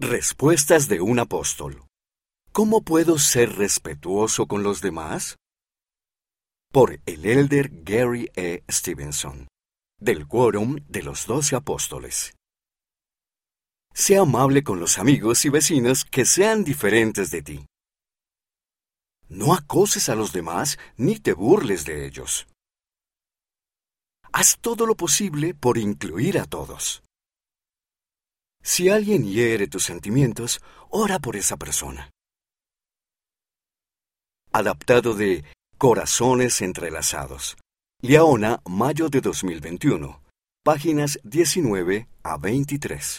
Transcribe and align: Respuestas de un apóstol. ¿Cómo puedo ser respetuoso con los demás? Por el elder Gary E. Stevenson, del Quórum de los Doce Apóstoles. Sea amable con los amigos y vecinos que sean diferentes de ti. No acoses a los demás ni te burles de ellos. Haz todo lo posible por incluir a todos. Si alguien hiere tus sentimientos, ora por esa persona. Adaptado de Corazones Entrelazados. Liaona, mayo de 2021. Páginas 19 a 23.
Respuestas 0.00 0.86
de 0.86 1.00
un 1.00 1.18
apóstol. 1.18 1.84
¿Cómo 2.52 2.82
puedo 2.82 3.18
ser 3.18 3.56
respetuoso 3.56 4.46
con 4.46 4.62
los 4.62 4.80
demás? 4.80 5.38
Por 6.72 7.00
el 7.04 7.26
elder 7.26 7.82
Gary 7.82 8.30
E. 8.36 8.62
Stevenson, 8.70 9.48
del 9.98 10.28
Quórum 10.28 10.76
de 10.88 11.02
los 11.02 11.26
Doce 11.26 11.56
Apóstoles. 11.56 12.36
Sea 13.92 14.20
amable 14.20 14.62
con 14.62 14.78
los 14.78 14.98
amigos 14.98 15.44
y 15.44 15.48
vecinos 15.48 16.04
que 16.04 16.24
sean 16.24 16.62
diferentes 16.62 17.32
de 17.32 17.42
ti. 17.42 17.66
No 19.28 19.52
acoses 19.52 20.08
a 20.08 20.14
los 20.14 20.32
demás 20.32 20.78
ni 20.96 21.18
te 21.18 21.32
burles 21.32 21.84
de 21.84 22.06
ellos. 22.06 22.46
Haz 24.32 24.58
todo 24.60 24.86
lo 24.86 24.94
posible 24.94 25.54
por 25.54 25.76
incluir 25.76 26.38
a 26.38 26.44
todos. 26.44 27.02
Si 28.62 28.88
alguien 28.88 29.24
hiere 29.24 29.66
tus 29.66 29.84
sentimientos, 29.84 30.60
ora 30.90 31.18
por 31.18 31.36
esa 31.36 31.56
persona. 31.56 32.10
Adaptado 34.52 35.14
de 35.14 35.44
Corazones 35.78 36.60
Entrelazados. 36.62 37.56
Liaona, 38.02 38.60
mayo 38.66 39.08
de 39.08 39.20
2021. 39.20 40.20
Páginas 40.64 41.18
19 41.22 42.08
a 42.22 42.36
23. 42.36 43.16